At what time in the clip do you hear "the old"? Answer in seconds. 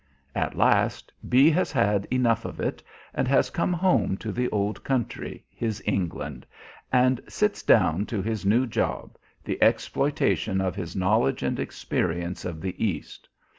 4.31-4.83